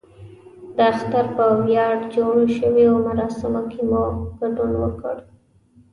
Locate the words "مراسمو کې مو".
3.07-4.03